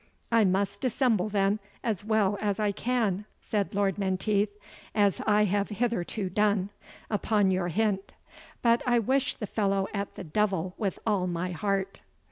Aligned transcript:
"I 0.31 0.45
must 0.45 0.81
dissemble, 0.81 1.29
then, 1.29 1.59
as 1.83 2.03
well 2.03 2.35
as 2.41 2.59
I 2.59 2.71
can," 2.71 3.25
said 3.39 3.75
Lord 3.75 3.99
Menteith, 3.99 4.49
"as 4.95 5.21
I 5.27 5.43
have 5.43 5.69
hitherto 5.69 6.27
done, 6.27 6.71
upon 7.11 7.51
your 7.51 7.67
hint. 7.67 8.15
But 8.63 8.81
I 8.87 8.97
wish 8.97 9.35
the 9.35 9.45
fellow 9.45 9.87
at 9.93 10.15
the 10.15 10.23
devil 10.23 10.73
with 10.79 10.97
all 11.05 11.27
my 11.27 11.51
heart." 11.51 12.01